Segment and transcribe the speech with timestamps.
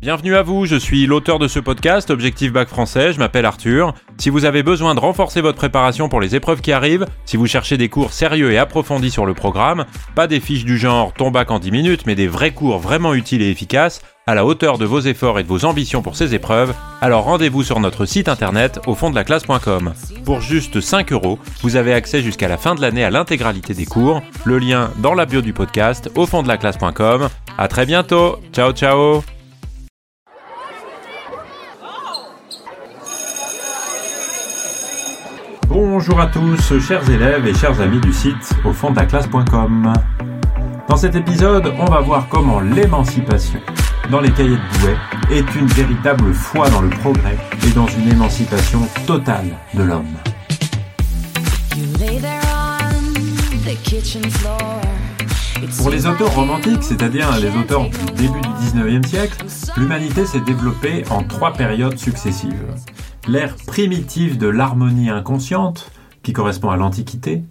[0.00, 3.94] Bienvenue à vous, je suis l'auteur de ce podcast, Objectif Bac Français, je m'appelle Arthur.
[4.16, 7.48] Si vous avez besoin de renforcer votre préparation pour les épreuves qui arrivent, si vous
[7.48, 11.32] cherchez des cours sérieux et approfondis sur le programme, pas des fiches du genre ton
[11.32, 14.78] bac en 10 minutes, mais des vrais cours vraiment utiles et efficaces, à la hauteur
[14.78, 18.28] de vos efforts et de vos ambitions pour ces épreuves, alors rendez-vous sur notre site
[18.28, 19.94] internet au fond de la classe.com.
[20.24, 23.86] Pour juste 5 euros, vous avez accès jusqu'à la fin de l'année à l'intégralité des
[23.86, 27.28] cours, le lien dans la bio du podcast au fond de la classe.com.
[27.56, 29.24] À très bientôt, ciao ciao
[36.00, 39.92] Bonjour à tous, chers élèves et chers amis du site au fond de la classe.com.
[40.88, 43.58] Dans cet épisode, on va voir comment l'émancipation
[44.08, 44.96] dans les cahiers de Douai
[45.32, 50.06] est une véritable foi dans le progrès et dans une émancipation totale de l'homme.
[55.78, 59.44] Pour les auteurs romantiques, c'est-à-dire les auteurs du début du 19e siècle,
[59.76, 62.72] l'humanité s'est développée en trois périodes successives
[63.28, 65.90] l'ère primitive de l'harmonie inconsciente,
[66.22, 67.42] qui correspond à l'Antiquité,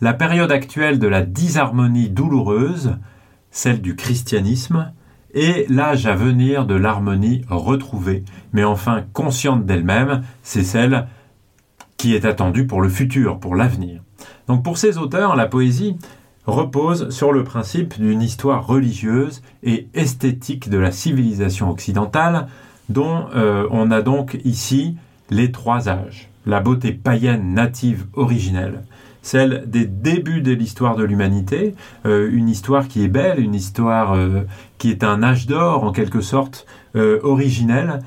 [0.00, 2.96] la période actuelle de la disharmonie douloureuse,
[3.50, 4.92] celle du christianisme,
[5.34, 11.08] et l'âge à venir de l'harmonie retrouvée, mais enfin consciente d'elle-même, c'est celle
[11.96, 14.00] qui est attendue pour le futur, pour l'avenir.
[14.46, 15.96] Donc pour ces auteurs, la poésie
[16.46, 22.48] repose sur le principe d'une histoire religieuse et esthétique de la civilisation occidentale,
[22.88, 24.96] dont euh, on a donc ici
[25.30, 28.82] les trois âges, la beauté païenne native originelle,
[29.22, 34.12] celle des débuts de l'histoire de l'humanité, euh, une histoire qui est belle, une histoire
[34.14, 34.42] euh,
[34.76, 38.00] qui est un âge d'or en quelque sorte euh, originelle.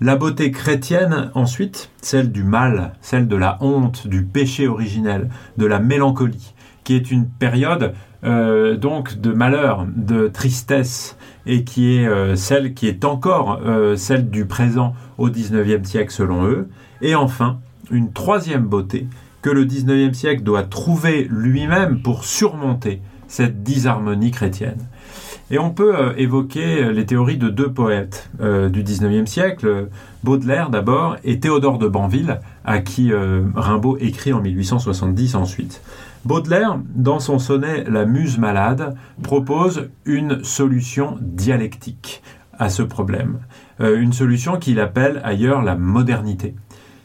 [0.00, 5.66] La beauté chrétienne ensuite, celle du mal, celle de la honte, du péché originel, de
[5.66, 6.54] la mélancolie,
[6.84, 11.16] qui est une période donc de malheur, de tristesse,
[11.48, 16.12] et qui est euh, celle qui est encore euh, celle du présent au XIXe siècle
[16.12, 16.68] selon eux.
[17.00, 17.58] Et enfin,
[17.90, 19.08] une troisième beauté
[19.40, 24.86] que le XIXe siècle doit trouver lui-même pour surmonter cette disharmonie chrétienne.
[25.50, 29.88] Et on peut euh, évoquer les théories de deux poètes du XIXe siècle,
[30.22, 33.10] Baudelaire d'abord et Théodore de Banville, à qui
[33.54, 35.80] Rimbaud écrit en 1870 ensuite.
[36.24, 42.22] Baudelaire, dans son sonnet La Muse malade, propose une solution dialectique
[42.58, 43.38] à ce problème,
[43.80, 46.54] euh, une solution qu'il appelle ailleurs la modernité.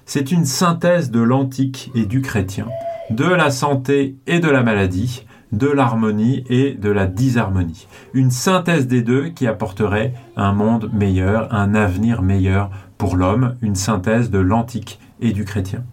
[0.06, 2.68] C'est une synthèse de l'antique et du chrétien,
[3.10, 7.88] de la santé et de la maladie, de l'harmonie et de la disharmonie.
[8.14, 13.76] Une synthèse des deux qui apporterait un monde meilleur, un avenir meilleur pour l'homme, une
[13.76, 15.84] synthèse de l'antique et du chrétien.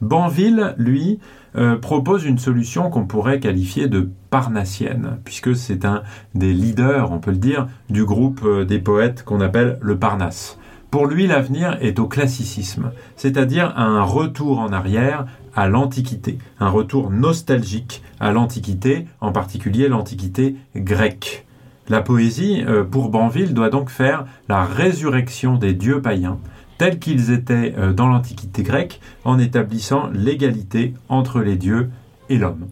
[0.00, 1.20] Banville, lui,
[1.56, 6.02] euh, propose une solution qu'on pourrait qualifier de parnassienne, puisque c'est un
[6.34, 10.59] des leaders, on peut le dire, du groupe euh, des poètes qu'on appelle le Parnasse.
[10.90, 15.24] Pour lui, l'avenir est au classicisme, c'est-à-dire un retour en arrière
[15.54, 21.46] à l'Antiquité, un retour nostalgique à l'Antiquité, en particulier l'Antiquité grecque.
[21.88, 26.38] La poésie, euh, pour Banville, doit donc faire la résurrection des dieux païens,
[26.76, 31.90] tels qu'ils étaient euh, dans l'Antiquité grecque, en établissant l'égalité entre les dieux
[32.28, 32.66] et l'homme.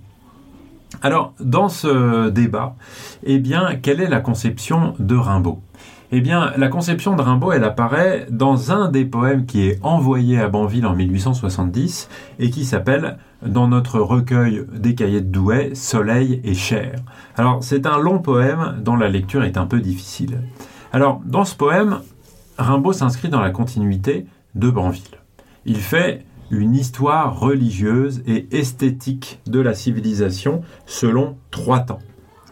[1.03, 2.75] Alors, dans ce débat,
[3.23, 5.61] eh bien, quelle est la conception de Rimbaud?
[6.11, 10.41] Eh bien, la conception de Rimbaud, elle apparaît dans un des poèmes qui est envoyé
[10.41, 12.09] à Banville en 1870
[12.39, 16.97] et qui s'appelle, dans notre recueil des cahiers de Douai, Soleil et chair.
[17.37, 20.41] Alors, c'est un long poème dont la lecture est un peu difficile.
[20.93, 22.01] Alors, dans ce poème,
[22.57, 25.19] Rimbaud s'inscrit dans la continuité de Banville.
[25.67, 32.01] Il fait une histoire religieuse et esthétique de la civilisation selon trois temps,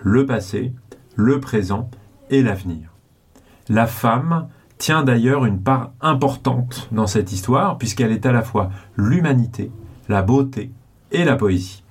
[0.03, 0.73] le passé,
[1.15, 1.91] le présent
[2.29, 2.96] et l'avenir.
[3.69, 8.71] La femme tient d'ailleurs une part importante dans cette histoire puisqu'elle est à la fois
[8.97, 9.71] l'humanité,
[10.09, 10.71] la beauté
[11.13, 11.83] et la poésie.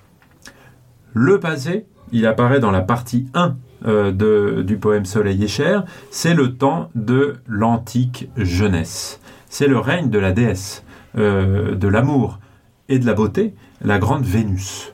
[1.12, 3.56] Le passé, il apparaît dans la partie 1
[3.86, 9.20] euh, du poème Soleil et Chair, c'est le temps de l'antique jeunesse.
[9.48, 10.84] C'est le règne de la déesse,
[11.18, 12.38] euh, de l'amour
[12.88, 14.92] et de la beauté, la grande Vénus.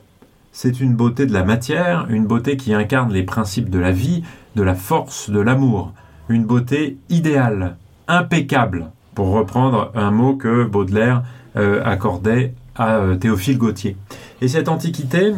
[0.51, 4.23] C'est une beauté de la matière, une beauté qui incarne les principes de la vie,
[4.55, 5.93] de la force, de l'amour.
[6.33, 7.77] Une beauté idéale,
[8.07, 11.21] impeccable, pour reprendre un mot que Baudelaire
[11.55, 13.95] euh, accordait à Théophile Gautier.
[14.41, 15.33] Et cette antiquité,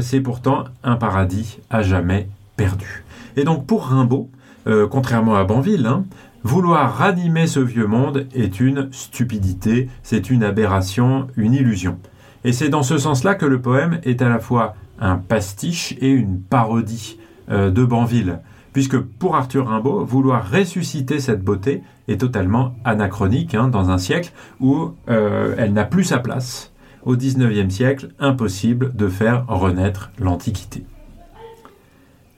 [0.00, 3.04] c'est pourtant un paradis à jamais perdu.
[3.36, 4.28] Et donc pour Rimbaud,
[4.66, 6.04] euh, contrairement à Banville, hein,
[6.42, 11.98] vouloir ranimer ce vieux monde est une stupidité, c'est une aberration, une illusion.
[12.42, 16.10] Et c'est dans ce sens-là que le poème est à la fois un pastiche et
[16.10, 17.18] une parodie
[17.48, 18.40] euh, de Banville,
[18.72, 24.32] puisque pour Arthur Rimbaud, vouloir ressusciter cette beauté est totalement anachronique hein, dans un siècle
[24.60, 26.72] où euh, elle n'a plus sa place.
[27.04, 30.84] Au XIXe siècle, impossible de faire renaître l'Antiquité.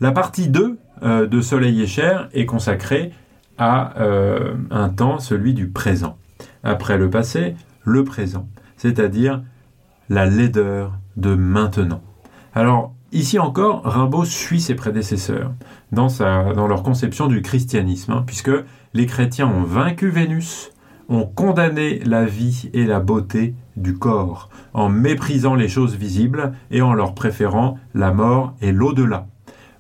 [0.01, 3.13] La partie 2 euh, de Soleil et Chair est consacrée
[3.59, 6.17] à euh, un temps, celui du présent.
[6.63, 7.55] Après le passé,
[7.85, 9.43] le présent, c'est-à-dire
[10.09, 12.03] la laideur de maintenant.
[12.55, 15.53] Alors, ici encore, Rimbaud suit ses prédécesseurs
[15.93, 16.09] dans,
[16.67, 18.51] leur conception du christianisme, hein, puisque
[18.93, 20.71] les chrétiens ont vaincu Vénus,
[21.09, 26.83] ont condamné la vie et la beauté du corps, en méprisant les choses visibles et
[26.83, 29.27] en leur préférant la mort et l'au-delà.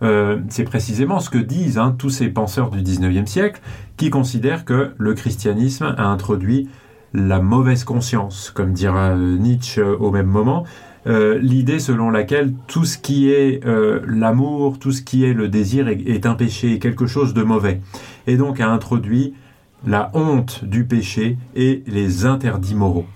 [0.02, 3.60] Euh, c'est précisément ce que disent hein, tous ces penseurs du XIXe siècle
[3.96, 6.68] qui considèrent que le christianisme a introduit
[7.14, 10.64] la mauvaise conscience, comme dira euh, Nietzsche au même moment,
[11.06, 13.60] euh, l'idée selon laquelle tout ce qui est
[14.06, 17.80] l'amour, tout ce qui est le désir est, un péché, quelque chose de mauvais,
[18.26, 19.34] et donc a introduit
[19.86, 23.06] la honte du péché et les interdits moraux.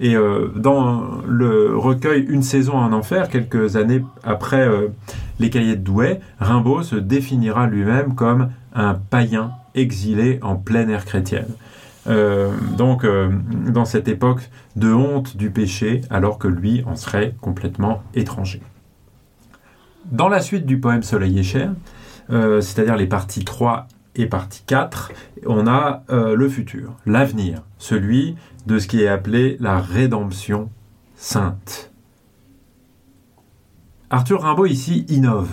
[0.00, 0.14] Et
[0.54, 4.68] dans le recueil Une saison en enfer, quelques années après
[5.40, 11.04] les cahiers de Douai, Rimbaud se définira lui-même comme un païen exilé en plein air
[11.04, 11.48] chrétienne.
[12.06, 13.30] Euh, donc, euh,
[13.66, 18.62] dans cette époque de honte du péché, alors que lui en serait complètement étranger.
[20.06, 21.72] Dans la suite du poème Soleil et Cher,
[22.30, 25.12] euh, c'est-à-dire les parties 3 et partie 4,
[25.46, 28.34] on a le futur, l'avenir, celui
[28.66, 30.70] de ce qui est appelé la rédemption
[31.14, 31.92] sainte.
[34.10, 35.50] Arthur Rimbaud ici innove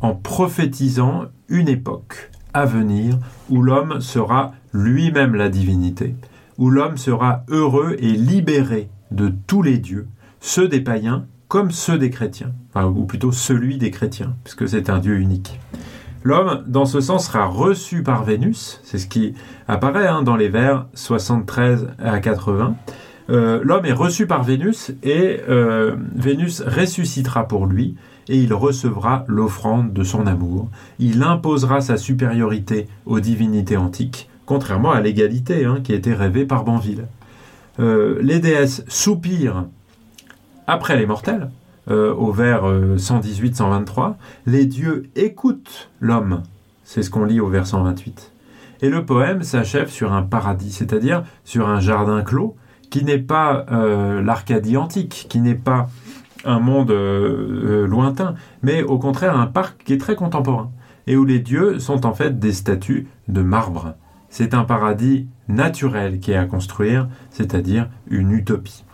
[0.00, 6.14] en prophétisant une époque à venir où l'homme sera lui-même la divinité,
[6.58, 10.06] où l'homme sera heureux et libéré de tous les dieux,
[10.40, 14.98] ceux des païens comme ceux des chrétiens, ou plutôt celui des chrétiens, puisque c'est un
[14.98, 15.58] Dieu unique.
[16.22, 19.34] L'homme, dans ce sens, sera reçu par Vénus, c'est ce qui
[19.66, 22.76] apparaît hein, dans les vers 73 à 80,
[23.30, 27.96] euh, l'homme est reçu par Vénus et euh, Vénus ressuscitera pour lui
[28.28, 30.68] et il recevra l'offrande de son amour.
[30.98, 36.64] Il imposera sa supériorité aux divinités antiques, contrairement à l'égalité hein, qui était rêvée par
[36.64, 37.06] Banville.
[37.78, 39.66] Euh, les déesses soupirent
[40.66, 41.50] après les mortels,
[41.88, 44.16] au vers 118-123.
[44.44, 46.42] Les dieux écoutent l'homme,
[46.84, 48.32] c'est ce qu'on lit au vers 128.
[48.82, 52.56] Et le poème s'achève sur un paradis, c'est-à-dire sur un jardin clos,
[52.90, 55.88] qui n'est pas euh, l'Arcadie antique, qui n'est pas
[56.44, 60.70] un monde euh, euh, lointain, mais au contraire un parc qui est très contemporain,
[61.06, 63.94] et où les dieux sont en fait des statues de marbre.
[64.30, 68.84] C'est un paradis naturel qui est à construire, c'est-à-dire une utopie.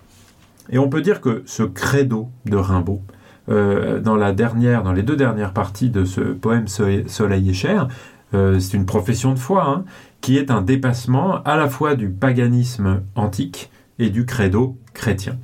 [0.71, 3.03] Et on peut dire que ce credo de Rimbaud,
[3.49, 7.89] dans, la dernière, dans les deux dernières parties de ce poème Soleil et Cher,
[8.33, 9.85] c'est une profession de foi, hein,
[10.23, 15.39] qui est un dépassement à la fois du paganisme antique, et du credo chrétien.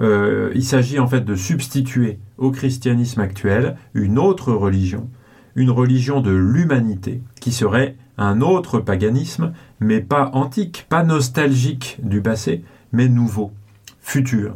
[0.00, 5.08] Euh, il s'agit en fait de substituer au christianisme actuel une autre religion,
[5.56, 12.20] une religion de l'humanité, qui serait un autre paganisme, mais pas antique, pas nostalgique du
[12.20, 12.62] passé,
[12.92, 13.52] mais nouveau,
[14.00, 14.54] futur.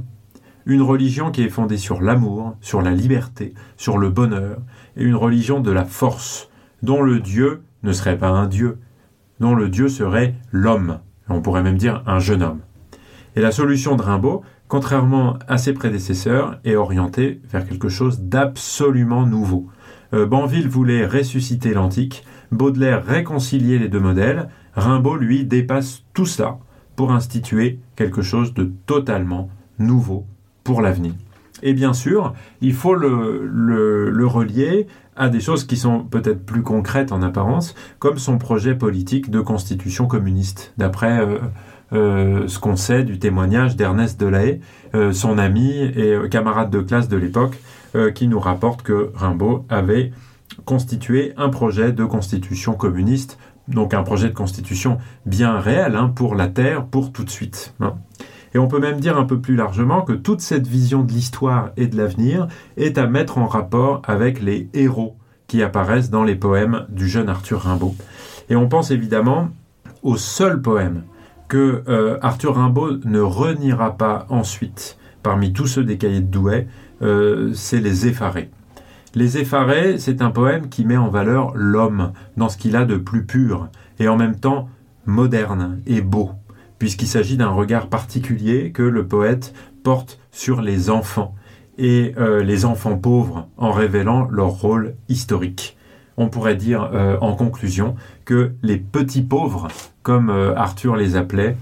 [0.66, 4.58] Une religion qui est fondée sur l'amour, sur la liberté, sur le bonheur,
[4.96, 6.50] et une religion de la force,
[6.82, 8.78] dont le Dieu ne serait pas un Dieu,
[9.40, 11.00] dont le Dieu serait l'homme,
[11.30, 12.60] on pourrait même dire un jeune homme.
[13.36, 19.24] Et la solution de Rimbaud, contrairement à ses prédécesseurs, est orientée vers quelque chose d'absolument
[19.24, 19.68] nouveau.
[20.12, 26.58] Euh, Banville voulait ressusciter l'antique, Baudelaire réconcilier les deux modèles, Rimbaud, lui, dépasse tout cela
[26.96, 29.48] pour instituer quelque chose de totalement
[29.78, 30.26] nouveau
[30.64, 31.14] pour l'avenir.
[31.62, 34.86] Et bien sûr, il faut le, relier
[35.16, 39.40] à des choses qui sont peut-être plus concrètes en apparence, comme son projet politique de
[39.40, 41.38] constitution communiste, d'après euh,
[41.92, 44.60] euh, ce qu'on sait du témoignage d'Ernest Delahaye,
[44.94, 47.58] euh, son ami et euh, camarade de classe de l'époque,
[48.14, 50.12] qui nous rapporte que Rimbaud avait
[50.64, 56.36] constitué un projet de constitution communiste, donc un projet de constitution bien réel hein, pour
[56.36, 57.74] la Terre, pour tout de suite.
[57.80, 57.94] Hein.
[58.54, 61.70] Et on peut même dire un peu plus largement que toute cette vision de l'histoire
[61.76, 65.16] et de l'avenir est à mettre en rapport avec les héros
[65.48, 67.96] qui apparaissent dans les poèmes du jeune Arthur Rimbaud.
[68.50, 69.48] Et on pense évidemment
[70.04, 71.02] au seul poème
[71.50, 76.68] que euh, Arthur Rimbaud ne reniera pas ensuite parmi tous ceux des cahiers de Douai,
[77.02, 78.50] euh, c'est Les Effarés.
[79.14, 82.96] Les Effarés, c'est un poème qui met en valeur l'homme dans ce qu'il a de
[82.96, 84.68] plus pur et en même temps
[85.06, 86.30] moderne et beau,
[86.78, 89.52] puisqu'il s'agit d'un regard particulier que le poète
[89.82, 91.34] porte sur les enfants
[91.76, 95.76] et euh, les enfants pauvres en révélant leur rôle historique.
[96.20, 99.66] On pourrait dire en conclusion que les petits pauvres,
[100.02, 101.56] comme Arthur les appelait,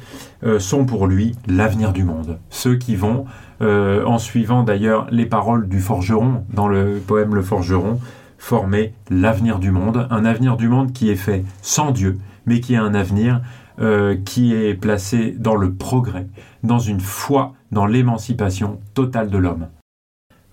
[0.58, 2.38] sont pour lui l'avenir du monde.
[2.50, 3.24] Ceux qui vont,
[3.60, 8.00] en suivant d'ailleurs les paroles du forgeron dans le poème Le forgeron,
[8.38, 12.74] former l'avenir du monde, un avenir du monde qui est fait sans Dieu, mais qui
[12.74, 13.42] est un avenir
[13.80, 16.26] euh, qui est placé dans le progrès,
[16.62, 19.68] dans une foi dans l'émancipation totale de l'homme.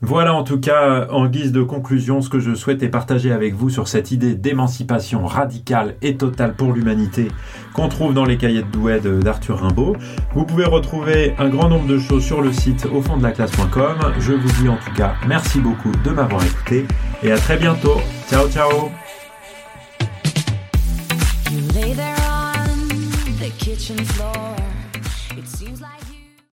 [0.02, 3.70] Voilà en tout cas, en guise de conclusion, ce que je souhaitais partager avec vous
[3.70, 7.30] sur cette idée d'émancipation radicale et totale pour l'humanité
[7.74, 9.96] qu'on trouve dans les cahiers de Douai d'Arthur Rimbaud.
[10.34, 13.32] Vous pouvez retrouver un grand nombre de choses sur le site au fond de la
[13.32, 14.14] classe.com.
[14.20, 16.86] Je vous dis en tout cas merci beaucoup de m'avoir écouté
[17.24, 18.02] et à très bientôt.
[18.30, 18.92] Ciao ciao